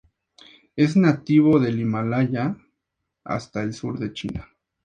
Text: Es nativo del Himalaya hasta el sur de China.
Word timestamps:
Es 0.75 0.95
nativo 0.97 1.59
del 1.59 1.79
Himalaya 1.79 2.57
hasta 3.23 3.61
el 3.61 3.75
sur 3.75 3.99
de 3.99 4.11
China. 4.13 4.49